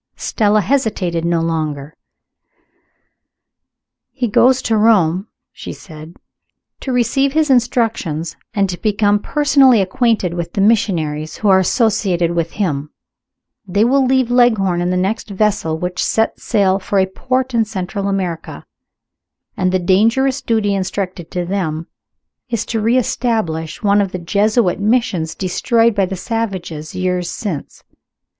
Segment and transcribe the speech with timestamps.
[0.15, 1.95] Stella hesitated no longer.
[4.09, 6.17] "He goes to Rome," she said
[6.79, 12.31] "to receive his instructions, and to become personally acquainted with the missionaries who are associated
[12.31, 12.89] with him.
[13.67, 17.63] They will leave Leghorn in the next vessel which sets sail for a port in
[17.63, 18.65] Central America.
[19.55, 21.85] And the dangerous duty intrusted to them
[22.49, 27.83] is to re establish one of the Jesuit Missions destroyed by the savages years since.